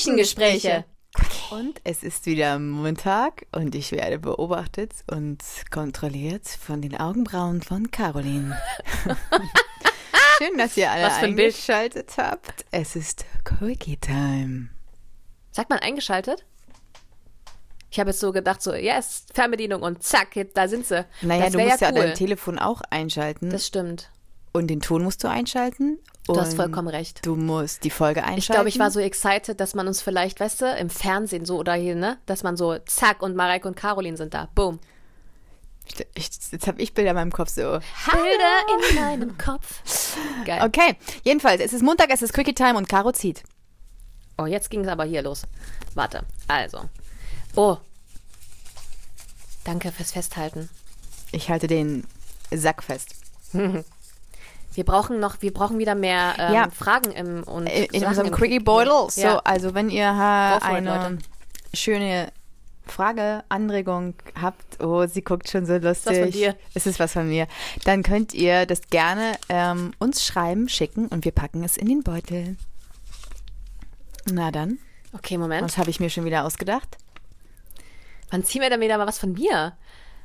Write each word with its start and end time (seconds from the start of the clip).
Küchengespräche. 0.00 0.84
Und 1.50 1.80
es 1.84 2.02
ist 2.02 2.24
wieder 2.26 2.58
Montag 2.58 3.46
und 3.52 3.74
ich 3.74 3.92
werde 3.92 4.18
beobachtet 4.18 4.92
und 5.10 5.42
kontrolliert 5.70 6.48
von 6.48 6.80
den 6.80 6.96
Augenbrauen 6.96 7.60
von 7.60 7.90
Caroline. 7.90 8.56
Schön, 10.38 10.56
dass 10.56 10.76
ihr 10.76 10.90
alle 10.90 11.10
für 11.10 11.26
ein 11.26 11.38
eingeschaltet 11.38 12.12
habt. 12.16 12.64
Es 12.70 12.96
ist 12.96 13.26
Quickie 13.44 13.96
Time. 13.96 14.70
Sagt 15.50 15.68
man 15.68 15.80
eingeschaltet? 15.80 16.46
Ich 17.90 17.98
habe 17.98 18.10
jetzt 18.10 18.20
so 18.20 18.30
gedacht, 18.30 18.62
so, 18.62 18.72
yes, 18.72 19.26
Fernbedienung 19.34 19.82
und 19.82 20.02
zack, 20.02 20.38
da 20.54 20.68
sind 20.68 20.86
sie. 20.86 21.04
Naja, 21.20 21.44
das 21.44 21.52
du 21.52 21.58
musst 21.58 21.80
ja, 21.80 21.88
cool. 21.88 21.94
dein 21.96 22.14
Telefon 22.14 22.58
auch 22.58 22.80
einschalten 22.88 23.50
Das 23.50 23.66
stimmt. 23.66 24.10
Und 24.52 24.68
den 24.68 24.80
Ton 24.80 25.02
musst 25.02 25.22
du 25.24 25.28
einschalten. 25.28 25.98
Du 26.26 26.40
hast 26.40 26.54
vollkommen 26.54 26.88
recht. 26.88 27.24
Du 27.26 27.34
musst 27.34 27.82
die 27.82 27.90
Folge 27.90 28.20
einschalten. 28.20 28.38
Ich 28.38 28.46
glaube, 28.48 28.68
ich 28.68 28.78
war 28.78 28.90
so 28.90 29.00
excited, 29.00 29.58
dass 29.58 29.74
man 29.74 29.88
uns 29.88 30.00
vielleicht, 30.00 30.38
weißt 30.38 30.60
du, 30.60 30.76
im 30.76 30.90
Fernsehen 30.90 31.44
so 31.44 31.58
oder 31.58 31.74
hier, 31.74 31.94
ne, 31.94 32.18
dass 32.26 32.42
man 32.42 32.56
so, 32.56 32.78
zack, 32.86 33.22
und 33.22 33.34
Mareike 33.34 33.66
und 33.66 33.76
Caroline 33.76 34.16
sind 34.16 34.34
da. 34.34 34.48
Boom. 34.54 34.78
Ich, 36.14 36.30
jetzt 36.52 36.66
habe 36.68 36.80
ich 36.80 36.94
Bilder 36.94 37.10
in 37.10 37.16
meinem 37.16 37.32
Kopf 37.32 37.48
so. 37.48 37.62
Bilder 37.62 38.90
in 38.90 38.94
meinem 38.94 39.38
Kopf. 39.38 39.82
Geil. 40.44 40.62
Okay, 40.64 40.96
jedenfalls, 41.24 41.60
es 41.60 41.72
ist 41.72 41.82
Montag, 41.82 42.10
es 42.10 42.22
ist 42.22 42.32
Quickie 42.32 42.54
Time 42.54 42.76
und 42.76 42.88
Caro 42.88 43.10
zieht. 43.10 43.42
Oh, 44.38 44.46
jetzt 44.46 44.70
ging 44.70 44.82
es 44.82 44.88
aber 44.88 45.04
hier 45.04 45.22
los. 45.22 45.42
Warte, 45.94 46.24
also. 46.46 46.88
Oh. 47.56 47.76
Danke 49.64 49.90
fürs 49.90 50.12
Festhalten. 50.12 50.68
Ich 51.32 51.50
halte 51.50 51.66
den 51.66 52.04
Sack 52.52 52.82
fest. 52.84 53.16
Wir 54.72 54.84
brauchen 54.84 55.18
noch, 55.20 55.42
wir 55.42 55.52
brauchen 55.52 55.78
wieder 55.78 55.94
mehr 55.94 56.34
ähm, 56.38 56.54
Ja. 56.54 56.68
Fragen 56.70 57.10
im 57.12 57.42
und 57.42 57.66
Äh, 57.66 57.86
in 57.92 58.04
unserem 58.04 58.30
Quickie 58.30 58.60
Beutel. 58.60 59.10
So, 59.10 59.20
Ja. 59.20 59.38
also 59.44 59.74
wenn 59.74 59.90
ihr 59.90 60.10
it, 60.10 60.62
eine 60.62 60.90
Leute. 60.94 61.18
schöne 61.74 62.32
Frage, 62.86 63.44
Anregung 63.48 64.14
habt, 64.40 64.80
oh, 64.82 65.06
sie 65.06 65.22
guckt 65.22 65.48
schon 65.48 65.66
so 65.66 65.74
lustig. 65.76 66.06
was 66.12 66.18
von 66.18 66.30
dir. 66.30 66.56
Es 66.74 66.86
ist 66.86 66.98
was 67.00 67.12
von 67.12 67.28
mir. 67.28 67.46
Dann 67.84 68.02
könnt 68.02 68.32
ihr 68.34 68.66
das 68.66 68.82
gerne 68.90 69.32
ähm, 69.48 69.92
uns 69.98 70.24
schreiben, 70.24 70.68
schicken 70.68 71.06
und 71.08 71.24
wir 71.24 71.32
packen 71.32 71.62
es 71.64 71.76
in 71.76 71.86
den 71.88 72.02
Beutel. 72.02 72.56
Na 74.30 74.50
dann, 74.50 74.78
Okay, 75.12 75.38
Moment. 75.38 75.62
was 75.64 75.78
habe 75.78 75.90
ich 75.90 75.98
mir 76.00 76.10
schon 76.10 76.24
wieder 76.24 76.44
ausgedacht? 76.44 76.96
Wann 78.30 78.44
ziehen 78.44 78.60
wir 78.62 78.70
denn 78.70 78.80
wieder 78.80 78.98
mal 78.98 79.06
was 79.08 79.18
von 79.18 79.32
mir? 79.32 79.72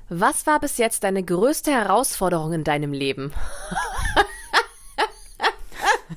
Was 0.10 0.46
war 0.46 0.60
bis 0.60 0.78
jetzt 0.78 1.04
deine 1.04 1.24
größte 1.24 1.72
Herausforderung 1.72 2.54
in 2.54 2.64
deinem 2.64 2.94
Leben? 2.94 3.34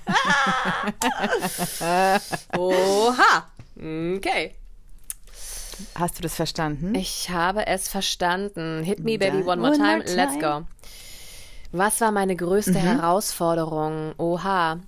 Oha. 2.56 3.46
Okay. 3.76 4.54
Hast 5.94 6.18
du 6.18 6.22
das 6.22 6.34
verstanden? 6.34 6.94
Ich 6.94 7.30
habe 7.30 7.66
es 7.66 7.88
verstanden. 7.88 8.82
Hit 8.82 9.00
me, 9.00 9.18
baby, 9.18 9.42
one 9.42 9.60
more 9.60 9.74
time. 9.74 10.02
Let's 10.14 10.38
go. 10.38 10.66
Was 11.72 12.00
war 12.00 12.10
meine 12.10 12.34
größte 12.34 12.78
Herausforderung? 12.78 14.14
Oha. 14.18 14.80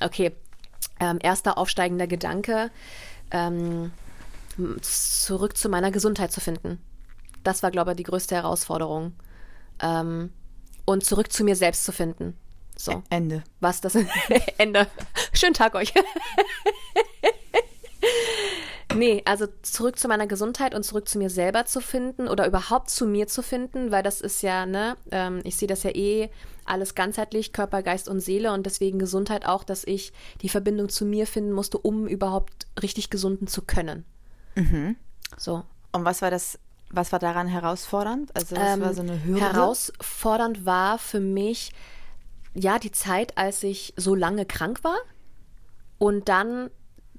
Okay. 0.00 0.32
Ähm, 1.00 1.18
erster 1.22 1.58
aufsteigender 1.58 2.06
Gedanke. 2.06 2.70
Ähm, 3.30 3.90
zurück 4.82 5.56
zu 5.56 5.68
meiner 5.68 5.90
Gesundheit 5.90 6.30
zu 6.30 6.40
finden. 6.40 6.78
Das 7.42 7.62
war, 7.62 7.70
glaube 7.70 7.92
ich, 7.92 7.96
die 7.96 8.02
größte 8.04 8.36
Herausforderung. 8.36 9.14
Ähm, 9.80 10.32
und 10.84 11.04
zurück 11.04 11.32
zu 11.32 11.42
mir 11.42 11.56
selbst 11.56 11.84
zu 11.84 11.92
finden. 11.92 12.36
So. 12.76 13.02
Ende. 13.10 13.42
Was 13.60 13.80
das 13.80 13.96
Ende. 14.58 14.86
Schönen 15.32 15.54
Tag 15.54 15.74
euch. 15.74 15.92
nee, 18.94 19.22
also 19.24 19.46
zurück 19.62 19.98
zu 19.98 20.08
meiner 20.08 20.26
Gesundheit 20.26 20.74
und 20.74 20.82
zurück 20.82 21.08
zu 21.08 21.18
mir 21.18 21.30
selber 21.30 21.66
zu 21.66 21.80
finden 21.80 22.28
oder 22.28 22.46
überhaupt 22.46 22.90
zu 22.90 23.06
mir 23.06 23.26
zu 23.26 23.42
finden, 23.42 23.90
weil 23.90 24.02
das 24.02 24.20
ist 24.20 24.42
ja, 24.42 24.66
ne, 24.66 24.96
ähm, 25.10 25.40
ich 25.44 25.56
sehe 25.56 25.68
das 25.68 25.82
ja 25.82 25.90
eh 25.90 26.30
alles 26.64 26.94
ganzheitlich, 26.94 27.52
Körper, 27.52 27.82
Geist 27.82 28.08
und 28.08 28.20
Seele 28.20 28.52
und 28.52 28.64
deswegen 28.64 28.98
Gesundheit 28.98 29.46
auch, 29.46 29.64
dass 29.64 29.84
ich 29.84 30.12
die 30.40 30.48
Verbindung 30.48 30.88
zu 30.88 31.04
mir 31.04 31.26
finden 31.26 31.52
musste, 31.52 31.78
um 31.78 32.06
überhaupt 32.06 32.66
richtig 32.82 33.10
gesunden 33.10 33.46
zu 33.46 33.62
können. 33.62 34.04
So. 35.36 35.64
Und 35.92 36.04
was 36.04 36.22
war 36.22 36.30
das, 36.30 36.58
was 36.90 37.12
war 37.12 37.18
daran 37.18 37.48
herausfordernd? 37.48 38.34
Also 38.34 38.54
das 38.54 38.74
Ähm, 38.74 38.80
war 38.80 38.94
so 38.94 39.02
eine 39.02 39.22
Hürde. 39.24 39.40
Herausfordernd 39.40 40.64
war 40.64 40.98
für 40.98 41.20
mich 41.20 41.72
ja 42.54 42.78
die 42.78 42.92
Zeit, 42.92 43.36
als 43.36 43.62
ich 43.62 43.92
so 43.96 44.14
lange 44.14 44.46
krank 44.46 44.82
war 44.84 44.98
und 45.98 46.28
dann 46.28 46.70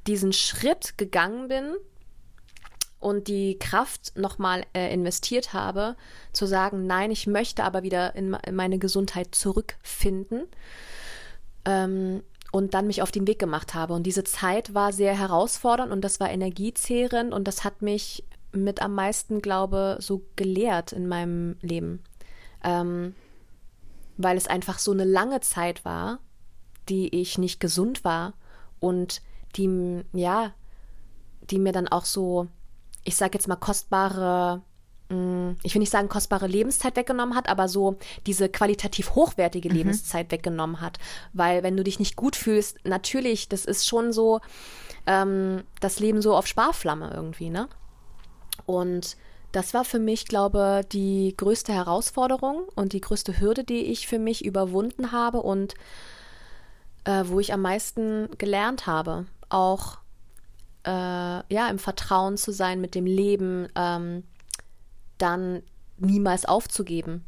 diesen 0.07 0.34
Schritt 0.34 0.97
gegangen 0.97 1.47
bin 1.47 1.75
und 3.00 3.28
die 3.28 3.59
Kraft 3.59 4.18
nochmal 4.18 4.66
äh, 4.73 4.94
investiert 4.94 5.53
habe, 5.53 5.96
zu 6.34 6.46
sagen, 6.46 6.88
nein, 6.88 7.12
ich 7.12 7.28
möchte 7.28 7.63
aber 7.63 7.84
wieder 7.84 8.16
in, 8.16 8.34
in 8.46 8.56
meine 8.56 8.79
Gesundheit 8.79 9.35
zurückfinden 9.35 10.44
ähm, 11.66 12.23
und 12.52 12.73
dann 12.73 12.88
mich 12.88 13.02
auf 13.02 13.12
den 13.12 13.28
Weg 13.28 13.40
gemacht 13.40 13.73
habe. 13.73 13.94
Und 13.94 14.03
diese 14.03 14.23
Zeit 14.23 14.73
war 14.73 14.94
sehr 14.94 15.17
herausfordernd 15.17 15.91
und 15.91 16.02
das 16.02 16.19
war 16.19 16.31
energiezehrend 16.31 17.34
und 17.34 17.47
das 17.47 17.63
hat 17.63 17.81
mich 17.81 18.23
mit 18.52 18.81
am 18.81 18.96
meisten, 18.96 19.41
glaube 19.41 19.97
so 20.00 20.23
gelehrt 20.35 20.94
in 20.94 21.07
meinem 21.07 21.57
Leben. 21.62 22.02
Ähm, 22.63 23.13
weil 24.18 24.38
es 24.38 24.48
einfach 24.48 24.80
so 24.80 24.92
eine 24.92 25.03
lange 25.03 25.42
Zeit 25.42 25.86
war, 25.86 26.20
die 26.90 27.20
ich 27.20 27.38
nicht 27.38 27.59
gesund 27.59 28.03
war 28.03 28.34
und 28.80 29.22
die, 29.56 30.03
ja, 30.14 30.53
die 31.50 31.59
mir 31.59 31.72
dann 31.72 31.88
auch 31.88 32.06
so, 32.06 32.48
ich 33.03 33.16
sag 33.16 33.34
jetzt 33.34 33.48
mal, 33.48 33.56
kostbare, 33.56 34.62
ich 35.08 35.76
will 35.76 35.80
nicht 35.80 35.92
sagen 35.92 36.09
kostbare 36.09 36.48
Lebenszeit 36.48 36.96
weggenommen 36.96 37.36
hat, 37.36 37.48
aber 37.48 37.68
so 37.68 37.98
diese 38.26 38.50
qualitativ 38.50 39.14
hochwertige 39.14 39.70
Lebenszeit 39.70 40.32
weggenommen 40.32 40.82
hat. 40.82 40.97
Weil 41.32 41.62
wenn 41.62 41.78
du 41.78 41.84
dich 41.84 42.00
nicht 42.00 42.16
gut 42.16 42.36
fühlst, 42.36 42.80
natürlich, 42.86 43.47
das 43.47 43.66
ist 43.66 43.88
schon 43.88 44.12
so, 44.12 44.42
ähm, 45.06 45.64
das 45.80 46.00
Leben 46.00 46.24
so 46.24 46.36
auf 46.36 46.47
Sparflamme 46.47 47.12
irgendwie, 47.14 47.52
ne? 47.52 47.70
Und 48.66 49.16
das 49.55 49.73
war 49.73 49.85
für 49.85 49.99
mich, 49.99 50.25
glaube 50.25 50.81
die 50.91 51.33
größte 51.38 51.71
Herausforderung 51.71 52.63
und 52.75 52.91
die 52.91 52.99
größte 52.99 53.39
Hürde, 53.39 53.63
die 53.63 53.85
ich 53.85 54.05
für 54.05 54.19
mich 54.19 54.43
überwunden 54.43 55.13
habe 55.13 55.41
und 55.41 55.75
äh, 57.05 57.23
wo 57.27 57.39
ich 57.39 57.53
am 57.53 57.61
meisten 57.61 58.27
gelernt 58.38 58.85
habe. 58.85 59.27
Auch 59.47 59.99
äh, 60.83 60.89
ja, 60.89 61.69
im 61.69 61.79
Vertrauen 61.79 62.35
zu 62.35 62.51
sein 62.51 62.81
mit 62.81 62.95
dem 62.95 63.05
Leben, 63.05 63.69
ähm, 63.75 64.23
dann 65.17 65.63
niemals 65.97 66.43
aufzugeben. 66.43 67.23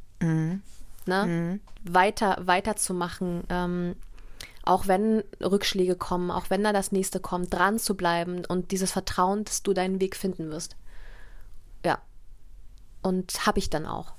Ne? 1.05 1.59
Weiter, 1.85 2.39
weiterzumachen, 2.41 3.43
ähm, 3.47 3.95
auch 4.63 4.87
wenn 4.87 5.23
Rückschläge 5.41 5.95
kommen, 5.95 6.31
auch 6.31 6.49
wenn 6.49 6.65
da 6.65 6.73
das 6.73 6.91
nächste 6.91 7.21
kommt, 7.21 7.53
dran 7.53 7.79
zu 7.79 7.95
bleiben 7.95 8.43
und 8.45 8.71
dieses 8.71 8.91
Vertrauen, 8.91 9.45
dass 9.45 9.63
du 9.63 9.71
deinen 9.71 10.01
Weg 10.01 10.17
finden 10.17 10.49
wirst. 10.49 10.75
Und 13.01 13.45
habe 13.45 13.59
ich 13.59 13.69
dann 13.69 13.85
auch. 13.85 14.13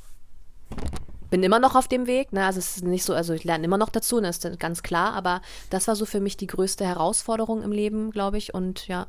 Bin 1.31 1.43
immer 1.43 1.59
noch 1.59 1.75
auf 1.75 1.89
dem 1.89 2.07
Weg, 2.07 2.33
ne? 2.33 2.47
Also 2.47 2.59
es 2.59 2.79
ist 2.79 2.85
nicht 2.85 3.05
so, 3.05 3.13
also 3.15 3.35
ich 3.35 3.45
lerne 3.45 3.65
immer 3.65 3.77
noch 3.77 3.91
dazu, 3.91 4.21
ne? 4.21 4.29
Ist 4.29 4.49
ganz 4.59 4.83
klar, 4.83 5.13
aber 5.13 5.43
das 5.69 5.87
war 5.89 5.95
so 5.97 6.07
für 6.07 6.21
mich 6.21 6.37
die 6.37 6.47
größte 6.47 6.87
Herausforderung 6.87 7.63
im 7.63 7.73
Leben, 7.73 8.11
glaube 8.11 8.39
ich, 8.39 8.55
und 8.55 8.89
ja, 8.89 9.07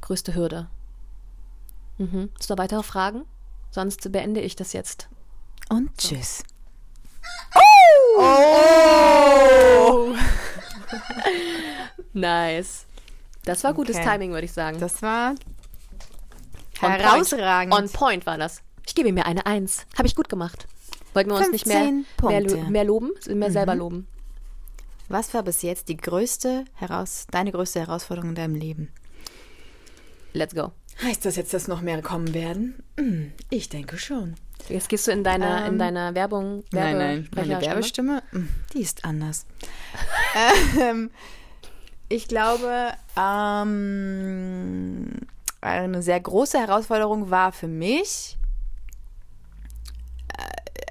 größte 0.00 0.34
Hürde. 0.34 0.68
Mhm. 1.98 2.30
Hast 2.38 2.48
du 2.48 2.54
da 2.54 2.62
weitere 2.62 2.82
Fragen? 2.82 3.24
Sonst 3.70 4.10
beende 4.10 4.40
ich 4.40 4.56
das 4.56 4.72
jetzt. 4.72 5.08
Und 5.68 5.96
tschüss. 5.98 6.42
Nice. 12.14 12.86
Das 13.44 13.62
war 13.64 13.74
gutes 13.74 13.96
Okay. 13.96 14.04
Timing, 14.04 14.32
würde 14.32 14.44
ich 14.44 14.52
sagen. 14.52 14.80
Das 14.80 15.02
war 15.02 15.34
On 16.82 16.90
herausragend. 16.90 17.72
Point. 17.72 17.84
On 17.84 17.92
point 17.92 18.26
war 18.26 18.38
das. 18.38 18.62
Ich 18.86 18.94
gebe 18.94 19.12
mir 19.12 19.26
eine 19.26 19.44
Eins. 19.46 19.86
Habe 19.96 20.06
ich 20.08 20.14
gut 20.14 20.28
gemacht. 20.28 20.66
Wollten 21.14 21.30
wir 21.30 21.36
uns 21.36 21.50
nicht 21.50 21.66
mehr, 21.66 21.80
15 22.20 22.28
mehr, 22.28 22.40
lo-. 22.40 22.56
Mhm. 22.56 22.72
mehr 22.72 22.84
loben, 22.84 23.10
mehr 23.28 23.50
selber 23.50 23.74
loben. 23.74 24.06
Was 25.08 25.32
war 25.34 25.42
bis 25.42 25.62
jetzt 25.62 25.88
die 25.88 25.96
größte 25.96 26.64
heraus, 26.74 27.26
deine 27.30 27.50
größte 27.50 27.80
Herausforderung 27.80 28.30
in 28.30 28.34
deinem 28.34 28.54
Leben? 28.54 28.90
Let's 30.34 30.54
go. 30.54 30.72
Heißt 31.02 31.24
das 31.24 31.36
jetzt, 31.36 31.54
dass 31.54 31.66
noch 31.68 31.80
mehr 31.80 32.02
kommen 32.02 32.34
werden? 32.34 32.82
Hm, 32.98 33.32
Ich 33.50 33.68
denke 33.68 33.98
schon. 33.98 34.34
Jetzt 34.68 34.88
gehst 34.88 35.06
du 35.06 35.12
in 35.12 35.24
deine, 35.24 35.60
in 35.66 35.74
Ähm, 35.74 35.78
deine 35.78 36.14
Werbung. 36.14 36.64
Nein, 36.72 36.98
nein, 36.98 37.28
meine. 37.34 37.60
Werbestimme, 37.60 38.22
hm, 38.32 38.48
die 38.74 38.80
ist 38.82 39.04
anders. 39.04 39.46
ähm, 40.80 41.10
ich 42.08 42.28
glaube, 42.28 42.92
ähm, 43.16 45.10
eine 45.60 46.02
sehr 46.02 46.20
große 46.20 46.58
Herausforderung 46.58 47.30
war 47.30 47.52
für 47.52 47.68
mich 47.68 48.38
äh, 50.36 50.42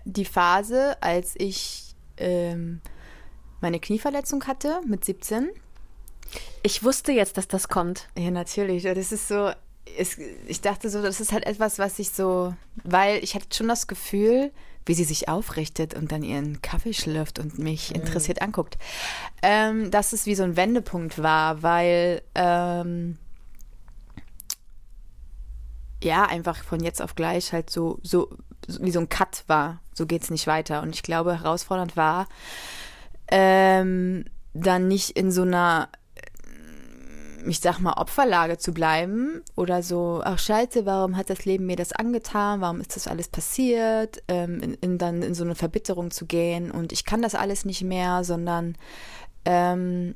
die 0.06 0.26
Phase, 0.26 0.98
als 1.02 1.36
ich 1.38 1.96
ähm, 2.18 2.82
meine 3.62 3.80
Knieverletzung 3.80 4.46
hatte 4.46 4.82
mit 4.86 5.06
17. 5.06 5.50
Ich 6.64 6.84
wusste 6.84 7.12
jetzt, 7.12 7.38
dass 7.38 7.48
das 7.48 7.70
kommt. 7.70 8.10
Ja, 8.18 8.32
natürlich. 8.32 8.84
Das 8.84 9.12
ist 9.12 9.28
so, 9.28 9.52
es, 9.98 10.18
ich 10.48 10.62
dachte 10.62 10.90
so, 10.90 11.02
das 11.02 11.22
ist 11.22 11.32
halt 11.32 11.46
etwas, 11.46 11.80
was 11.80 12.00
ich 12.00 12.12
so, 12.12 12.54
weil 12.84 13.24
ich 13.24 13.36
hatte 13.36 13.48
schon 13.54 13.68
das 13.68 13.88
Gefühl, 13.88 14.52
wie 14.86 14.94
sie 14.94 15.04
sich 15.04 15.28
aufrichtet 15.28 15.94
und 15.94 16.12
dann 16.12 16.24
ihren 16.24 16.62
Kaffee 16.62 16.94
schlürft 16.94 17.40
und 17.40 17.60
mich 17.60 17.90
mhm. 17.90 18.02
interessiert 18.02 18.42
anguckt, 18.42 18.78
ähm, 19.42 19.92
dass 19.92 20.14
es 20.14 20.26
wie 20.26 20.36
so 20.36 20.44
ein 20.44 20.56
Wendepunkt 20.56 21.22
war, 21.22 21.62
weil 21.62 22.22
ähm, 22.36 23.18
ja, 26.04 26.26
einfach 26.26 26.64
von 26.64 26.82
jetzt 26.82 27.02
auf 27.02 27.16
gleich 27.16 27.54
halt 27.54 27.70
so, 27.70 28.00
so, 28.04 28.30
wie 28.80 28.92
so 28.92 29.00
ein 29.00 29.10
Cut 29.10 29.44
war. 29.48 29.82
So 29.94 30.06
geht 30.06 30.24
es 30.24 30.30
nicht 30.30 30.48
weiter. 30.48 30.82
Und 30.82 30.94
ich 30.94 31.04
glaube, 31.04 31.40
herausfordernd 31.40 31.98
war, 31.98 32.28
ähm, 33.30 34.26
dann 34.54 34.88
nicht 34.88 35.12
in 35.12 35.32
so 35.32 35.42
einer, 35.42 35.90
ich 37.48 37.60
sag 37.60 37.80
mal, 37.80 37.94
Opferlage 37.94 38.58
zu 38.58 38.74
bleiben 38.74 39.42
oder 39.56 39.82
so, 39.82 40.22
ach 40.24 40.40
scheiße, 40.40 40.86
warum 40.86 41.18
hat 41.18 41.30
das 41.30 41.46
Leben 41.46 41.66
mir 41.66 41.76
das 41.76 41.94
angetan, 41.94 42.62
warum 42.62 42.80
ist 42.82 42.96
das 42.96 43.08
alles 43.08 43.28
passiert, 43.28 44.22
ähm, 44.28 44.62
in, 44.62 44.74
in, 44.76 44.98
dann 44.98 45.22
in 45.22 45.34
so 45.34 45.44
eine 45.44 45.56
Verbitterung 45.56 46.12
zu 46.12 46.26
gehen 46.26 46.72
und 46.72 46.92
ich 46.92 47.06
kann 47.06 47.22
das 47.22 47.36
alles 47.36 47.66
nicht 47.66 47.84
mehr, 47.84 48.24
sondern 48.24 48.76
ähm, 49.46 50.16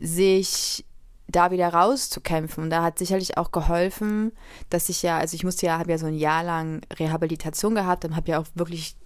sich 0.00 0.84
da 1.28 1.50
wieder 1.50 1.68
rauszukämpfen. 1.68 2.64
Und 2.64 2.70
da 2.70 2.82
hat 2.82 2.98
sicherlich 2.98 3.36
auch 3.36 3.50
geholfen, 3.50 4.32
dass 4.70 4.88
ich 4.88 5.02
ja, 5.02 5.18
also 5.18 5.34
ich 5.34 5.44
musste 5.44 5.66
ja, 5.66 5.78
habe 5.78 5.90
ja 5.90 5.98
so 5.98 6.06
ein 6.06 6.14
Jahr 6.14 6.44
lang 6.44 6.82
Rehabilitation 6.92 7.74
gehabt 7.74 8.04
und 8.04 8.16
habe 8.16 8.30
ja 8.30 8.38
auch 8.38 8.46
wirklich 8.54 8.96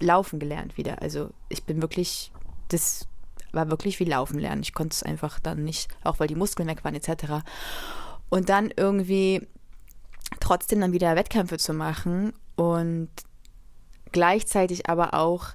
laufen 0.00 0.38
gelernt 0.38 0.76
wieder. 0.76 1.00
Also 1.02 1.30
ich 1.48 1.64
bin 1.64 1.80
wirklich, 1.80 2.32
das 2.68 3.06
war 3.52 3.70
wirklich 3.70 4.00
wie 4.00 4.04
laufen 4.04 4.38
lernen. 4.38 4.62
Ich 4.62 4.74
konnte 4.74 4.94
es 4.94 5.02
einfach 5.02 5.38
dann 5.38 5.64
nicht, 5.64 5.88
auch 6.02 6.20
weil 6.20 6.28
die 6.28 6.34
Muskeln 6.34 6.68
weg 6.68 6.84
waren 6.84 6.94
etc. 6.94 7.44
Und 8.28 8.48
dann 8.48 8.72
irgendwie 8.76 9.46
trotzdem 10.40 10.80
dann 10.80 10.92
wieder 10.92 11.16
Wettkämpfe 11.16 11.58
zu 11.58 11.72
machen 11.72 12.32
und 12.56 13.08
gleichzeitig 14.12 14.88
aber 14.88 15.14
auch 15.14 15.48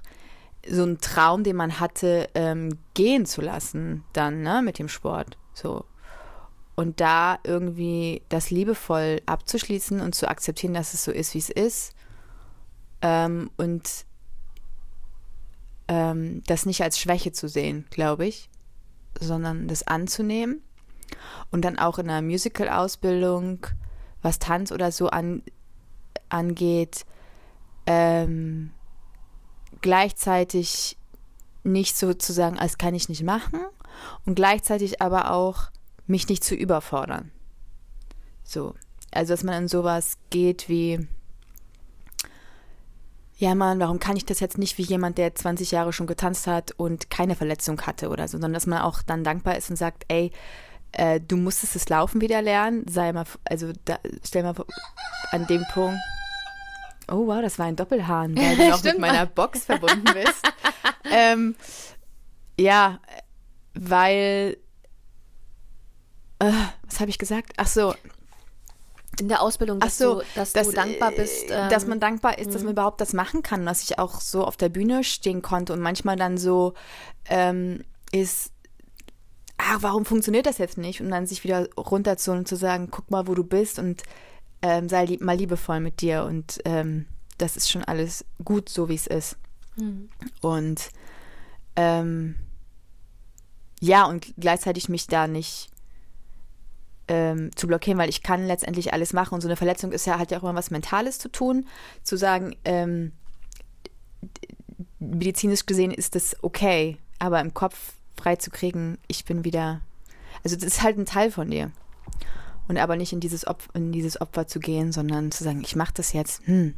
so 0.68 0.82
einen 0.82 1.00
Traum, 1.00 1.44
den 1.44 1.56
man 1.56 1.80
hatte, 1.80 2.28
ähm, 2.34 2.78
gehen 2.94 3.24
zu 3.24 3.40
lassen, 3.40 4.04
dann, 4.12 4.42
ne, 4.42 4.60
mit 4.62 4.78
dem 4.78 4.88
Sport. 4.88 5.38
So 5.54 5.84
und 6.80 6.98
da 6.98 7.38
irgendwie 7.44 8.22
das 8.30 8.50
liebevoll 8.50 9.20
abzuschließen 9.26 10.00
und 10.00 10.14
zu 10.14 10.26
akzeptieren, 10.26 10.72
dass 10.72 10.94
es 10.94 11.04
so 11.04 11.12
ist, 11.12 11.34
wie 11.34 11.38
es 11.38 11.50
ist. 11.50 11.92
Ähm, 13.02 13.50
und 13.58 14.06
ähm, 15.88 16.42
das 16.46 16.64
nicht 16.64 16.82
als 16.82 16.98
Schwäche 16.98 17.32
zu 17.32 17.50
sehen, 17.50 17.84
glaube 17.90 18.24
ich, 18.26 18.48
sondern 19.20 19.68
das 19.68 19.86
anzunehmen. 19.86 20.62
Und 21.50 21.66
dann 21.66 21.78
auch 21.78 21.98
in 21.98 22.08
einer 22.08 22.22
Musical-Ausbildung, 22.22 23.66
was 24.22 24.38
Tanz 24.38 24.72
oder 24.72 24.90
so 24.90 25.10
an, 25.10 25.42
angeht, 26.30 27.04
ähm, 27.84 28.70
gleichzeitig 29.82 30.96
nicht 31.62 31.94
sozusagen, 31.98 32.58
als 32.58 32.78
kann 32.78 32.94
ich 32.94 33.10
nicht 33.10 33.22
machen 33.22 33.60
und 34.24 34.34
gleichzeitig 34.34 35.02
aber 35.02 35.32
auch 35.32 35.70
mich 36.10 36.28
nicht 36.28 36.44
zu 36.44 36.54
überfordern. 36.54 37.30
So. 38.44 38.74
Also, 39.12 39.32
dass 39.32 39.42
man 39.42 39.62
in 39.62 39.68
sowas 39.68 40.18
geht 40.30 40.68
wie, 40.68 41.08
ja 43.38 43.54
Mann, 43.54 43.80
warum 43.80 43.98
kann 43.98 44.16
ich 44.16 44.24
das 44.24 44.38
jetzt 44.38 44.58
nicht 44.58 44.78
wie 44.78 44.82
jemand, 44.82 45.18
der 45.18 45.34
20 45.34 45.70
Jahre 45.72 45.92
schon 45.92 46.06
getanzt 46.06 46.46
hat 46.46 46.72
und 46.72 47.10
keine 47.10 47.34
Verletzung 47.34 47.80
hatte 47.82 48.08
oder 48.08 48.28
so, 48.28 48.32
sondern 48.32 48.52
dass 48.52 48.66
man 48.66 48.82
auch 48.82 49.02
dann 49.02 49.24
dankbar 49.24 49.56
ist 49.56 49.70
und 49.70 49.76
sagt, 49.76 50.04
ey, 50.08 50.30
äh, 50.92 51.20
du 51.20 51.36
musstest 51.36 51.74
das 51.74 51.88
Laufen 51.88 52.20
wieder 52.20 52.42
lernen, 52.42 52.84
sei 52.88 53.12
mal, 53.12 53.24
also 53.44 53.72
da, 53.84 53.98
stell 54.24 54.42
mal 54.42 54.54
an 55.32 55.46
dem 55.46 55.64
Punkt, 55.72 55.98
oh 57.08 57.26
wow, 57.26 57.40
das 57.42 57.58
war 57.58 57.66
ein 57.66 57.76
Doppelhahn, 57.76 58.36
weil 58.36 58.56
du 58.56 58.68
noch 58.70 58.84
mit 58.84 58.98
meiner 58.98 59.26
Box 59.26 59.64
verbunden 59.64 60.04
bist. 60.14 60.48
ähm, 61.10 61.56
ja, 62.58 63.00
weil 63.74 64.56
äh, 66.40 66.52
was 66.86 67.00
habe 67.00 67.10
ich 67.10 67.18
gesagt? 67.18 67.52
Ach 67.56 67.66
so. 67.66 67.94
In 69.18 69.28
der 69.28 69.42
Ausbildung, 69.42 69.80
dass, 69.80 69.98
so, 69.98 70.20
du, 70.20 70.26
dass, 70.34 70.52
dass 70.52 70.68
du 70.68 70.72
dankbar 70.72 71.12
bist. 71.12 71.46
Ähm, 71.50 71.68
dass 71.68 71.86
man 71.86 72.00
dankbar 72.00 72.38
ist, 72.38 72.48
dass 72.48 72.62
man 72.62 72.72
mhm. 72.72 72.72
überhaupt 72.72 73.00
das 73.00 73.12
machen 73.12 73.42
kann, 73.42 73.66
dass 73.66 73.82
ich 73.82 73.98
auch 73.98 74.20
so 74.20 74.44
auf 74.44 74.56
der 74.56 74.68
Bühne 74.68 75.04
stehen 75.04 75.42
konnte 75.42 75.72
und 75.72 75.80
manchmal 75.80 76.16
dann 76.16 76.38
so 76.38 76.74
ähm, 77.28 77.84
ist, 78.12 78.52
ach, 79.58 79.78
warum 79.80 80.04
funktioniert 80.04 80.46
das 80.46 80.58
jetzt 80.58 80.78
nicht? 80.78 81.00
Und 81.00 81.10
dann 81.10 81.26
sich 81.26 81.44
wieder 81.44 81.68
runterzuholen 81.76 82.40
und 82.40 82.46
zu 82.46 82.56
sagen, 82.56 82.88
guck 82.90 83.10
mal, 83.10 83.26
wo 83.26 83.34
du 83.34 83.44
bist 83.44 83.78
und 83.78 84.02
ähm, 84.62 84.88
sei 84.88 85.04
lieb, 85.04 85.20
mal 85.20 85.36
liebevoll 85.36 85.80
mit 85.80 86.00
dir 86.00 86.24
und 86.24 86.60
ähm, 86.64 87.06
das 87.36 87.56
ist 87.56 87.70
schon 87.70 87.84
alles 87.84 88.24
gut, 88.44 88.68
so 88.68 88.88
wie 88.88 88.94
es 88.94 89.06
ist. 89.06 89.36
Mhm. 89.76 90.08
Und 90.40 90.90
ähm, 91.76 92.36
ja, 93.80 94.04
und 94.04 94.34
gleichzeitig 94.38 94.88
mich 94.88 95.06
da 95.06 95.26
nicht 95.26 95.69
ähm, 97.10 97.50
zu 97.56 97.66
blockieren, 97.66 97.98
weil 97.98 98.08
ich 98.08 98.22
kann 98.22 98.46
letztendlich 98.46 98.94
alles 98.94 99.12
machen. 99.12 99.34
Und 99.34 99.40
so 99.40 99.48
eine 99.48 99.56
Verletzung 99.56 99.90
ist 99.90 100.06
ja, 100.06 100.18
hat 100.18 100.30
ja 100.30 100.38
auch 100.38 100.44
immer 100.44 100.54
was 100.54 100.70
Mentales 100.70 101.18
zu 101.18 101.28
tun. 101.28 101.66
Zu 102.04 102.16
sagen, 102.16 102.54
ähm, 102.64 103.10
medizinisch 105.00 105.66
gesehen 105.66 105.90
ist 105.90 106.14
das 106.14 106.36
okay, 106.42 106.98
aber 107.18 107.40
im 107.40 107.52
Kopf 107.52 107.94
freizukriegen, 108.16 108.96
ich 109.08 109.24
bin 109.24 109.44
wieder. 109.44 109.80
Also 110.44 110.54
das 110.54 110.64
ist 110.64 110.82
halt 110.82 110.98
ein 110.98 111.06
Teil 111.06 111.32
von 111.32 111.50
dir. 111.50 111.72
Und 112.68 112.78
aber 112.78 112.94
nicht 112.94 113.12
in 113.12 113.18
dieses, 113.18 113.44
Opfer, 113.44 113.74
in 113.74 113.90
dieses 113.90 114.20
Opfer 114.20 114.46
zu 114.46 114.60
gehen, 114.60 114.92
sondern 114.92 115.32
zu 115.32 115.42
sagen, 115.42 115.62
ich 115.64 115.74
mache 115.74 115.94
das 115.94 116.12
jetzt. 116.12 116.46
Hm. 116.46 116.74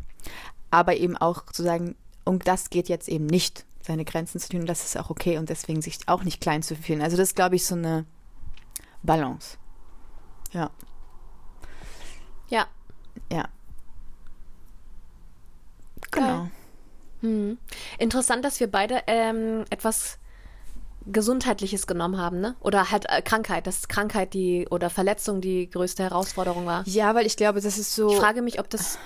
Aber 0.70 0.96
eben 0.96 1.19
auch 1.19 1.44
zu 1.52 1.62
sagen, 1.62 1.94
und 2.25 2.49
das 2.49 2.70
geht 2.70 2.88
jetzt 2.88 3.08
eben 3.11 3.26
nicht, 3.26 3.67
seine 3.82 4.06
Grenzen 4.06 4.40
zu 4.40 4.49
tun. 4.49 4.64
Das 4.64 4.85
ist 4.85 4.96
auch 4.96 5.11
okay 5.11 5.37
und 5.37 5.50
deswegen 5.50 5.82
sich 5.82 5.99
auch 6.06 6.25
nicht 6.25 6.40
klein 6.40 6.62
zu 6.62 6.75
fühlen. 6.75 7.02
Also 7.02 7.19
das 7.19 7.31
ist, 7.31 7.37
glaube 7.37 7.56
ich, 7.56 7.67
so 7.67 7.75
eine 7.75 8.06
Balance. 9.02 9.58
Ja. 10.52 10.70
Ja. 12.49 12.66
Ja. 13.31 13.49
Genau. 16.10 16.49
Hm. 17.20 17.58
Interessant, 17.99 18.44
dass 18.44 18.60
wir 18.60 18.70
beide 18.70 19.02
ähm, 19.06 19.64
etwas 19.70 20.19
Gesundheitliches 21.06 21.87
genommen 21.87 22.19
haben, 22.19 22.40
ne? 22.40 22.54
Oder 22.60 22.90
halt 22.90 23.06
äh, 23.08 23.22
Krankheit, 23.22 23.66
dass 23.66 23.88
Krankheit 23.88 24.35
die 24.35 24.66
oder 24.71 24.90
Verletzung 24.90 25.40
die 25.40 25.68
größte 25.71 26.02
Herausforderung 26.02 26.66
war. 26.66 26.87
Ja, 26.87 27.14
weil 27.14 27.26
ich 27.26 27.37
glaube, 27.37 27.61
das 27.61 27.78
ist 27.78 27.94
so. 27.94 28.12
Ich 28.12 28.18
frage 28.18 28.42
mich, 28.42 28.61
ob 28.61 28.71
das, 28.71 28.99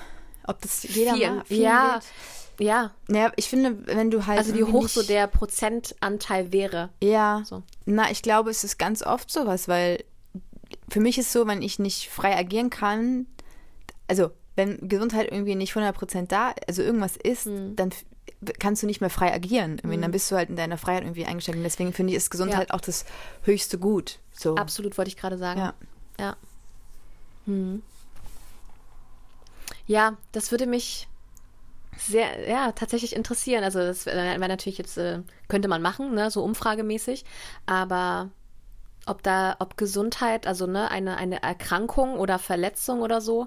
ob 0.46 0.60
das 0.60 0.82
jeder 0.82 1.14
viel, 1.14 1.30
mal, 1.30 1.44
viel 1.44 1.60
ja, 1.62 1.94
wird. 1.94 2.04
ja. 2.68 2.90
Naja, 3.08 3.32
ich 3.36 3.48
finde, 3.48 3.86
wenn 3.86 4.10
du 4.10 4.26
halt 4.26 4.38
also 4.38 4.54
wie 4.54 4.64
hoch 4.64 4.88
so 4.88 5.02
der 5.02 5.26
Prozentanteil 5.26 6.52
wäre. 6.52 6.90
Ja. 7.02 7.42
So. 7.46 7.62
Na, 7.84 8.10
ich 8.10 8.22
glaube, 8.22 8.50
es 8.50 8.64
ist 8.64 8.78
ganz 8.78 9.02
oft 9.02 9.30
sowas, 9.30 9.68
weil 9.68 10.04
für 10.88 11.00
mich 11.00 11.18
ist 11.18 11.32
so, 11.32 11.46
wenn 11.46 11.62
ich 11.62 11.78
nicht 11.78 12.08
frei 12.08 12.36
agieren 12.36 12.70
kann, 12.70 13.26
also 14.08 14.30
wenn 14.54 14.88
Gesundheit 14.88 15.30
irgendwie 15.30 15.54
nicht 15.54 15.74
100% 15.74 16.28
da, 16.28 16.54
also 16.66 16.82
irgendwas 16.82 17.16
ist, 17.16 17.46
mhm. 17.46 17.76
dann 17.76 17.90
kannst 18.58 18.82
du 18.82 18.86
nicht 18.86 19.00
mehr 19.00 19.10
frei 19.10 19.32
agieren. 19.32 19.80
Mhm. 19.82 20.00
Dann 20.00 20.10
bist 20.10 20.30
du 20.30 20.36
halt 20.36 20.48
in 20.48 20.56
deiner 20.56 20.78
Freiheit 20.78 21.02
irgendwie 21.02 21.26
eingeschränkt. 21.26 21.58
Und 21.58 21.64
deswegen 21.64 21.92
finde 21.92 22.12
ich, 22.12 22.16
ist 22.16 22.30
Gesundheit 22.30 22.70
ja. 22.70 22.74
auch 22.74 22.80
das 22.80 23.04
höchste 23.42 23.78
Gut. 23.78 24.18
So. 24.32 24.56
Absolut, 24.56 24.96
wollte 24.98 25.10
ich 25.10 25.16
gerade 25.16 25.38
sagen. 25.38 25.60
Ja. 25.60 25.74
Ja. 26.18 26.36
Mhm. 27.46 27.82
Ja, 29.86 30.16
das 30.32 30.50
würde 30.50 30.66
mich 30.66 31.06
sehr, 31.98 32.48
ja, 32.48 32.72
tatsächlich 32.72 33.14
interessieren. 33.14 33.64
Also 33.64 33.78
das 33.78 34.06
wäre 34.06 34.38
natürlich 34.38 34.78
jetzt, 34.78 34.98
äh, 34.98 35.20
könnte 35.48 35.68
man 35.68 35.82
machen, 35.82 36.14
ne, 36.14 36.30
so 36.30 36.42
umfragemäßig. 36.42 37.24
Aber 37.66 38.30
ob 39.06 39.22
da, 39.22 39.56
ob 39.60 39.76
Gesundheit, 39.76 40.46
also 40.46 40.66
ne, 40.66 40.90
eine, 40.90 41.16
eine 41.16 41.42
Erkrankung 41.42 42.18
oder 42.18 42.38
Verletzung 42.38 43.00
oder 43.00 43.20
so, 43.20 43.46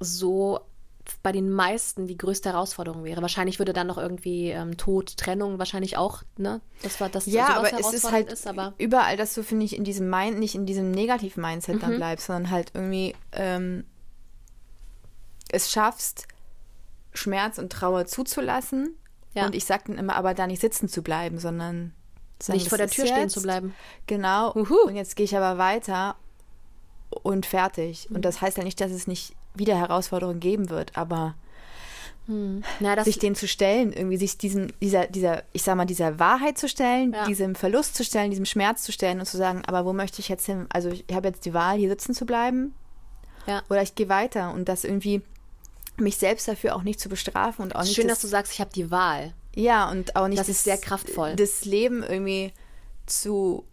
so 0.00 0.60
bei 1.22 1.32
den 1.32 1.50
meisten 1.50 2.06
die 2.06 2.18
größte 2.18 2.50
Herausforderung 2.50 3.04
wäre. 3.04 3.22
Wahrscheinlich 3.22 3.58
würde 3.58 3.72
dann 3.72 3.86
noch 3.86 3.98
irgendwie 3.98 4.50
ähm, 4.50 4.76
Tod, 4.76 5.16
Trennung 5.16 5.58
wahrscheinlich 5.58 5.96
auch, 5.96 6.22
ne? 6.36 6.60
Das 6.82 7.00
war 7.00 7.08
das 7.08 7.26
Ja, 7.26 7.56
aber 7.56 7.72
es 7.72 7.92
ist 7.92 8.10
halt 8.10 8.30
ist, 8.30 8.46
aber 8.46 8.74
überall, 8.78 9.16
dass 9.16 9.34
du, 9.34 9.42
finde 9.42 9.64
ich, 9.64 9.76
in 9.76 9.84
diesem 9.84 10.10
Mind, 10.10 10.38
nicht 10.38 10.54
in 10.54 10.66
diesem 10.66 10.90
negativen 10.90 11.42
Mindset 11.42 11.76
mhm. 11.76 11.80
dann 11.80 11.96
bleibst, 11.96 12.26
sondern 12.26 12.50
halt 12.50 12.72
irgendwie 12.74 13.14
ähm, 13.32 13.84
es 15.50 15.70
schaffst, 15.70 16.28
Schmerz 17.14 17.58
und 17.58 17.72
Trauer 17.72 18.06
zuzulassen. 18.06 18.94
Ja. 19.34 19.46
Und 19.46 19.54
ich 19.54 19.64
sag 19.64 19.86
dann 19.86 19.98
immer, 19.98 20.16
aber 20.16 20.34
da 20.34 20.46
nicht 20.46 20.60
sitzen 20.60 20.88
zu 20.88 21.02
bleiben, 21.02 21.38
sondern 21.38 21.94
Sagen, 22.40 22.58
nicht 22.58 22.68
vor 22.68 22.78
der 22.78 22.88
Tür 22.88 23.06
stehen 23.06 23.22
jetzt. 23.22 23.34
zu 23.34 23.42
bleiben. 23.42 23.74
Genau. 24.06 24.54
Uhu. 24.54 24.76
Und 24.86 24.96
jetzt 24.96 25.16
gehe 25.16 25.24
ich 25.24 25.36
aber 25.36 25.58
weiter 25.58 26.16
und 27.10 27.46
fertig. 27.46 28.08
Mhm. 28.08 28.16
Und 28.16 28.24
das 28.24 28.40
heißt 28.40 28.56
ja 28.58 28.64
nicht, 28.64 28.80
dass 28.80 28.92
es 28.92 29.06
nicht 29.06 29.34
wieder 29.54 29.76
Herausforderungen 29.76 30.40
geben 30.40 30.70
wird, 30.70 30.96
aber 30.96 31.34
Hm. 32.26 32.62
Na, 32.78 32.94
das, 32.94 33.06
sich 33.06 33.18
den 33.18 33.34
zu 33.34 33.48
stellen, 33.48 33.90
irgendwie 33.90 34.18
sich 34.18 34.36
diesen, 34.36 34.70
dieser, 34.82 35.06
dieser, 35.06 35.44
ich 35.54 35.62
sag 35.62 35.76
mal, 35.76 35.86
dieser 35.86 36.18
Wahrheit 36.18 36.58
zu 36.58 36.68
stellen, 36.68 37.14
Ja. 37.14 37.24
diesem 37.24 37.54
Verlust 37.54 37.94
zu 37.94 38.04
stellen, 38.04 38.30
diesem 38.30 38.44
Schmerz 38.44 38.82
zu 38.82 38.92
stellen 38.92 39.18
und 39.18 39.24
zu 39.24 39.38
sagen, 39.38 39.62
aber 39.66 39.86
wo 39.86 39.94
möchte 39.94 40.20
ich 40.20 40.28
jetzt 40.28 40.44
hin? 40.44 40.66
Also 40.68 40.90
ich 40.90 41.04
habe 41.10 41.28
jetzt 41.28 41.46
die 41.46 41.54
Wahl, 41.54 41.78
hier 41.78 41.88
sitzen 41.88 42.12
zu 42.14 42.26
bleiben 42.26 42.74
ja. 43.46 43.62
oder 43.70 43.80
ich 43.80 43.94
gehe 43.94 44.10
weiter 44.10 44.52
und 44.52 44.68
das 44.68 44.84
irgendwie 44.84 45.22
mich 45.96 46.18
selbst 46.18 46.46
dafür 46.46 46.76
auch 46.76 46.82
nicht 46.82 47.00
zu 47.00 47.08
bestrafen 47.08 47.62
und 47.64 47.74
auch 47.74 47.82
nicht 47.82 47.94
Schön, 47.94 48.06
dass 48.06 48.18
das, 48.18 48.22
du 48.22 48.28
sagst, 48.28 48.52
ich 48.52 48.60
habe 48.60 48.70
die 48.74 48.90
Wahl. 48.90 49.32
Ja 49.58 49.90
und 49.90 50.14
auch 50.16 50.28
nicht 50.28 50.38
Das 50.40 50.48
ist 50.48 50.64
sehr 50.64 50.78
kraftvoll. 50.78 51.34
das 51.36 51.64
Leben 51.64 52.02
irgendwie 52.02 52.52
zu 53.06 53.64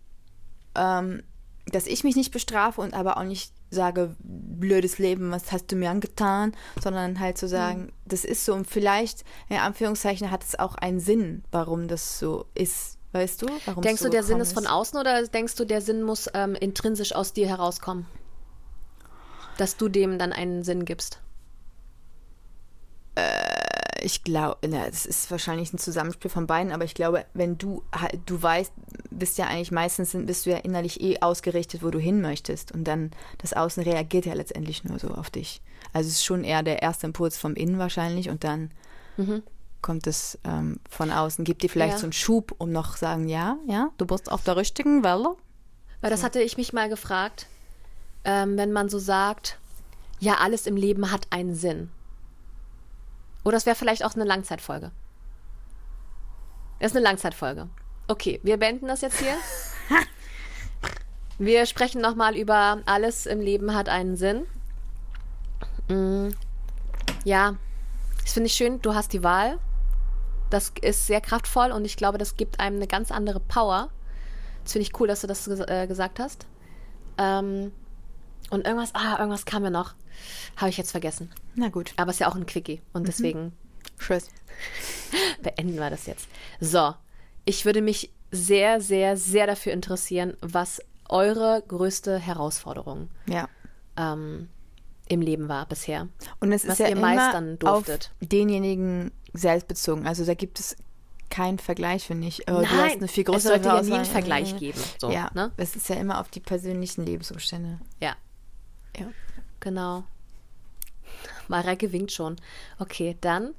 ähm, 0.76 1.22
dass 1.68 1.88
ich 1.88 2.04
mich 2.04 2.16
nicht 2.16 2.32
bestrafe 2.32 2.82
und 2.82 2.94
aber 2.94 3.18
auch 3.18 3.24
nicht 3.24 3.52
sage 3.72 4.16
blödes 4.20 4.98
Leben 5.00 5.32
was 5.32 5.52
hast 5.52 5.72
du 5.72 5.76
mir 5.76 5.90
angetan 5.90 6.54
sondern 6.82 7.20
halt 7.20 7.38
zu 7.38 7.48
sagen 7.48 7.84
Mhm. 7.86 7.92
das 8.06 8.24
ist 8.26 8.46
so 8.46 8.54
und 8.54 8.68
vielleicht 8.68 9.24
in 9.50 9.58
Anführungszeichen 9.58 10.32
hat 10.32 10.44
es 10.44 10.58
auch 10.58 10.76
einen 10.76 11.00
Sinn 11.00 11.44
warum 11.52 11.88
das 11.88 12.20
so 12.20 12.46
ist 12.56 12.98
weißt 13.14 13.42
du 13.42 13.48
warum 13.66 13.82
Denkst 13.84 14.02
so 14.02 14.08
du, 14.08 14.12
der 14.12 14.24
Sinn 14.24 14.40
ist 14.40 14.54
von 14.54 14.68
außen 14.68 15.00
oder 15.00 15.26
denkst 15.28 15.56
du, 15.56 15.66
der 15.66 15.82
Sinn 15.82 16.04
muss 16.04 16.30
ähm, 16.34 16.54
intrinsisch 16.56 17.14
aus 17.16 17.32
dir 17.34 17.48
herauskommen? 17.48 18.06
Dass 19.58 19.78
du 19.78 19.88
dem 19.88 20.20
dann 20.20 20.34
einen 20.34 20.64
Sinn 20.64 20.84
gibst. 20.84 21.22
Ich 24.02 24.24
glaube, 24.24 24.58
es 24.68 25.06
ist 25.06 25.32
wahrscheinlich 25.32 25.72
ein 25.74 25.78
Zusammenspiel 25.78 26.30
von 26.30 26.48
beiden, 26.48 26.72
aber 26.72 26.84
ich 26.84 26.94
glaube, 26.94 27.26
wenn 27.34 27.58
du 27.58 27.84
du 28.26 28.42
weißt, 28.42 28.74
bist 29.10 29.38
ja 29.38 29.48
eigentlich 29.48 29.72
meistens 29.72 30.12
bist 30.14 30.46
du 30.46 30.50
ja 30.52 30.58
innerlich 30.58 31.02
eh 31.02 31.20
ausgerichtet, 31.22 31.84
wo 31.84 31.90
du 31.92 32.00
hin 32.00 32.22
möchtest 32.22 32.72
und 32.72 32.84
dann 32.86 33.12
das 33.38 33.54
Außen 33.54 33.84
reagiert 33.84 34.26
ja 34.26 34.34
letztendlich 34.34 34.84
nur 34.84 35.00
so 35.00 35.10
auf 35.10 35.30
dich. 35.30 35.62
Also 35.94 36.08
es 36.10 36.16
ist 36.16 36.26
schon 36.26 36.44
eher 36.44 36.64
der 36.64 36.82
erste 36.82 37.08
Impuls 37.08 37.38
vom 37.38 37.56
Innen 37.56 37.80
wahrscheinlich 37.80 38.30
und 38.30 38.44
dann 38.44 38.72
kommt 39.82 40.08
es 40.08 40.38
ähm, 40.44 40.80
von 40.90 41.12
außen, 41.12 41.46
gibt 41.46 41.62
dir 41.64 41.70
vielleicht 41.70 41.94
Ja. 41.94 42.00
so 42.00 42.06
einen 42.06 42.14
Schub, 42.14 42.56
um 42.58 42.72
noch 42.72 42.98
sagen, 42.98 43.30
ja, 43.30 43.58
ja, 43.68 43.92
du 43.98 44.06
bist 44.06 44.32
auf 44.32 44.44
der 44.44 44.58
richtigen 44.58 45.04
Welle. 45.04 45.36
Weil 46.02 46.10
das 46.10 46.24
hatte 46.24 46.42
ich 46.42 46.58
mich 46.58 46.74
mal 46.74 46.90
gefragt, 46.90 47.48
ähm, 48.26 48.58
wenn 48.58 48.72
man 48.74 48.90
so 48.90 49.00
sagt, 49.00 49.58
ja, 50.20 50.36
alles 50.36 50.68
im 50.68 50.76
Leben 50.76 51.12
hat 51.12 51.28
einen 51.30 51.56
Sinn. 51.56 51.92
Oder 53.46 53.56
es 53.58 53.66
wäre 53.66 53.76
vielleicht 53.76 54.04
auch 54.04 54.16
eine 54.16 54.26
Langzeitfolge. 54.26 54.92
Das 56.80 56.92
ist 56.92 56.98
eine 56.98 57.06
Langzeitfolge. 57.06 57.70
Okay, 58.08 58.40
wir 58.44 58.58
beenden 58.58 58.88
das 58.88 59.02
jetzt 59.02 59.20
hier. 59.20 59.36
Wir 61.38 61.66
sprechen 61.66 62.00
nochmal 62.00 62.38
über 62.38 62.80
alles 62.86 63.26
im 63.26 63.42
Leben 63.42 63.76
hat 63.76 63.90
einen 63.90 64.16
Sinn. 64.16 64.46
Mm, 65.90 66.30
Ja, 67.26 67.56
das 68.22 68.32
finde 68.32 68.48
ich 68.48 68.54
schön. 68.54 68.82
Du 68.82 68.96
hast 68.96 69.12
die 69.12 69.22
Wahl. 69.22 69.60
Das 70.50 70.72
ist 70.82 71.08
sehr 71.08 71.20
kraftvoll 71.20 71.72
und 71.72 71.84
ich 71.84 71.98
glaube, 71.98 72.18
das 72.18 72.38
gibt 72.38 72.62
einem 72.62 72.78
eine 72.78 72.88
ganz 72.88 73.12
andere 73.12 73.42
Power. 73.42 73.90
Das 74.64 74.72
finde 74.72 74.84
ich 74.84 74.98
cool, 75.00 75.08
dass 75.10 75.22
du 75.22 75.28
das 75.28 75.46
äh, 75.48 75.88
gesagt 75.88 76.20
hast. 76.22 76.48
Ähm, 77.18 77.74
und 78.50 78.66
irgendwas, 78.66 78.94
ah, 78.96 79.18
irgendwas 79.20 79.46
kam 79.46 79.64
mir 79.64 79.72
noch. 79.72 79.94
Habe 80.58 80.70
ich 80.70 80.78
jetzt 80.78 80.92
vergessen. 80.92 81.32
Na 81.56 81.70
gut, 81.70 81.94
Aber 81.98 82.10
es 82.10 82.16
ist 82.18 82.20
ja 82.22 82.28
auch 82.30 82.36
ein 82.36 82.46
Quickie 82.46 82.82
und 82.94 83.08
deswegen 83.08 83.54
tschüss. 84.00 84.30
beenden 85.42 85.76
wir 85.76 85.90
das 85.90 86.06
jetzt. 86.06 86.28
So, 86.60 86.94
ich 87.46 87.66
würde 87.66 87.82
mich 87.82 88.12
sehr, 88.32 88.82
sehr, 88.82 89.18
sehr 89.18 89.48
dafür 89.48 89.74
interessieren, 89.74 90.36
was 90.42 90.82
eure 91.10 91.64
größte 91.68 92.18
Herausforderung 92.18 93.10
Ja. 93.28 93.48
ähm, 93.98 94.50
im 95.08 95.22
Leben 95.22 95.48
war 95.50 95.68
bisher. 95.68 96.08
Und 96.40 96.52
es 96.52 96.64
Was 96.66 96.74
ist 96.74 96.80
ja 96.80 96.88
ihr 96.88 96.94
immer 96.94 97.16
meistern 97.16 97.60
durftet. 97.60 98.12
auf 98.22 98.28
denjenigen 98.28 99.12
selbst 99.34 99.68
bezogen. 99.68 100.08
Also 100.08 100.26
da 100.26 100.34
gibt 100.34 100.60
es 100.60 100.76
keinen 101.30 101.60
Vergleich, 101.60 102.06
finde 102.06 102.28
ich. 102.28 102.50
Oh, 102.50 102.62
du 102.62 102.70
hast 102.70 102.98
eine 102.98 103.08
viel 103.08 103.24
es 103.24 103.28
größere 103.32 103.54
sollte 103.54 103.68
ja 103.68 103.82
nie 103.82 103.94
einen 103.94 104.06
Vergleich 104.06 104.58
geben. 104.58 104.80
So, 105.00 105.12
ja, 105.12 105.30
ne? 105.34 105.52
es 105.58 105.76
ist 105.76 105.90
ja 105.90 105.96
immer 105.96 106.20
auf 106.20 106.30
die 106.30 106.40
persönlichen 106.40 107.06
Lebensumstände. 107.06 107.80
Ja, 108.02 108.16
Ja. 109.00 109.08
genau. 109.60 110.04
Mareike 111.48 111.92
winkt 111.92 112.12
schon. 112.12 112.38
Okay, 112.80 113.18
dann, 113.22 113.54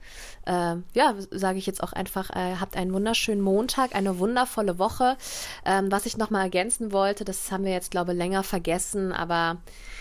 ähm, 0.47 0.85
ja, 0.95 1.15
sage 1.31 1.59
ich 1.59 1.67
jetzt 1.67 1.83
auch 1.83 1.93
einfach, 1.93 2.31
äh, 2.31 2.57
habt 2.57 2.77
einen 2.77 2.93
wunderschönen 2.93 3.41
Montag, 3.41 3.95
eine 3.95 4.19
wundervolle 4.19 4.79
Woche. 4.79 5.17
Ähm, 5.65 5.91
was 5.91 6.07
ich 6.07 6.17
nochmal 6.17 6.45
ergänzen 6.45 6.93
wollte, 6.93 7.25
das 7.25 7.51
haben 7.51 7.65
wir 7.65 7.73
jetzt, 7.73 7.91
glaube 7.91 8.13
ich, 8.13 8.19
länger 8.19 8.43
vergessen, 8.43 9.13
aber 9.13 9.59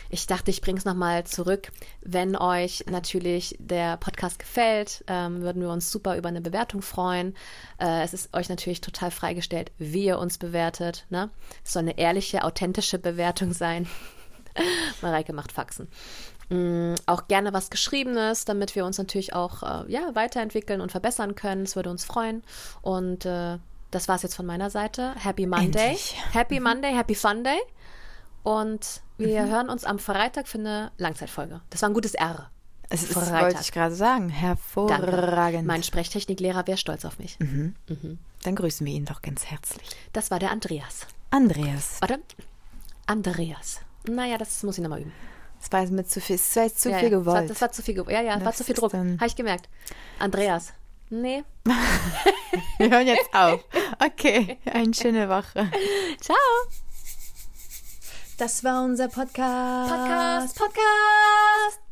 ich 0.10 0.28
dachte, 0.28 0.52
ich 0.52 0.62
bringe 0.62 0.78
es 0.78 0.86
nochmal 0.86 1.26
zurück. 1.26 1.72
Wenn 2.02 2.36
euch 2.36 2.86
natürlich 2.90 3.56
der 3.60 3.98
Podcast 3.98 4.40
gefällt, 4.40 5.04
ähm, 5.08 5.42
würden 5.42 5.62
wir 5.62 5.70
uns 5.70 5.92
super 5.92 6.18
über 6.18 6.30
eine 6.30 6.42
Bewertung 6.42 6.82
freuen. 6.82 7.36
Äh, 7.80 8.04
es 8.04 8.14
ist 8.14 8.34
euch 8.34 8.50
natürlich 8.50 8.82
total 8.82 9.12
freigestellt, 9.12 9.72
wie 9.78 10.06
ihr 10.06 10.20
uns 10.20 10.38
bewertet. 10.38 11.06
Ne? 11.10 11.30
Es 11.64 11.74
soll 11.74 11.82
eine 11.82 11.98
ehrliche, 11.98 12.44
authentische 12.44 13.00
Bewertung 13.00 13.54
sein. 13.54 13.88
Mareike 15.02 15.34
macht 15.34 15.52
Faxen. 15.52 15.88
Mm, 16.50 16.94
auch 17.06 17.28
gerne 17.28 17.54
was 17.54 17.70
Geschriebenes, 17.70 18.46
damit 18.46 18.76
wir 18.76 18.86
uns 18.86 18.98
natürlich 18.98 19.34
auch 19.34 19.64
äh, 19.64 19.92
ja, 19.92 20.14
weiterentwickeln 20.14 20.82
und 20.82 20.92
verbessern 20.92 21.36
können. 21.36 21.64
Es 21.64 21.76
würde 21.76 21.90
uns 21.90 22.06
freuen. 22.06 22.44
Und 22.82 23.26
äh, 23.26 23.58
das 23.92 24.08
war 24.08 24.16
es 24.16 24.24
jetzt 24.24 24.36
von 24.36 24.46
meiner 24.46 24.70
Seite. 24.70 25.16
Happy 25.16 25.46
Monday. 25.48 25.66
Endlich. 25.66 26.16
Happy 26.32 26.60
Monday, 26.60 26.94
Happy 26.94 27.16
Fun 27.16 27.44
Day. 27.44 27.60
Und 28.44 29.02
wir 29.18 29.48
hören 29.48 29.70
uns 29.70 29.86
am 29.86 29.98
Freitag 29.98 30.48
für 30.48 30.60
eine 30.60 30.92
Langzeitfolge. 30.98 31.62
Das 31.72 31.82
war 31.82 31.90
ein 31.90 31.94
gutes 31.94 32.14
R. 32.14 32.52
Es 32.90 33.04
ist, 33.04 33.14
Freitag. 33.14 33.42
wollte 33.42 33.62
ich 33.62 33.72
gerade 33.72 33.96
sagen. 33.96 34.28
Danke. 34.28 34.42
Hervorragend. 34.42 35.66
Mein 35.66 35.82
Sprechtechniklehrer 35.82 36.68
wäre 36.68 36.78
stolz 36.78 37.06
auf 37.06 37.18
mich. 37.18 37.38
Dann 37.40 38.56
grüßen 38.56 38.86
wir 38.86 38.94
ihn 38.94 39.06
doch 39.06 39.24
ganz 39.24 39.46
herzlich. 39.46 39.88
Das 40.14 40.30
war 40.30 40.38
der 40.38 40.52
Andreas. 40.52 41.08
Andreas. 41.32 41.98
Warte. 42.02 42.20
Andreas. 43.08 43.82
Naja, 44.10 44.38
das 44.38 44.64
muss 44.64 44.78
ich 44.78 44.84
nochmal 44.84 45.02
üben. 45.02 45.14
Das 45.60 45.72
war 45.72 45.82
jetzt 45.82 45.92
mit 45.92 46.10
zu 46.10 46.22
viel, 46.22 46.38
das 46.38 46.56
war 46.56 46.64
jetzt 46.64 46.82
zu 46.82 46.90
ja, 46.90 46.98
viel 47.00 47.12
ja. 47.12 47.18
Das 47.18 47.26
war, 47.26 47.34
gewollt. 47.34 47.50
das 47.50 47.62
war 47.62 47.72
zu 47.72 47.82
viel, 47.82 47.96
ge 47.96 48.04
ja, 48.14 48.22
ja, 48.22 48.34
war 48.36 48.40
Das 48.40 48.58
zu 48.58 48.64
viel 48.64 48.76
Druck. 48.76 48.94
Habe 48.94 49.26
ich 49.26 49.36
gemerkt. 49.36 49.70
Andreas. 50.20 50.74
Nee. 51.10 51.44
wir 52.78 52.90
hören 52.90 53.08
jetzt 53.08 53.34
auf. 53.34 53.64
Okay, 54.04 54.58
eine 54.66 54.94
schöne 54.94 55.30
Woche. 55.30 55.70
Ciao. 56.20 56.38
Das 58.38 58.64
war 58.64 58.84
unser 58.84 59.08
Podcast. 59.08 59.92
Podcast, 59.92 60.58
Podcast. 60.58 61.85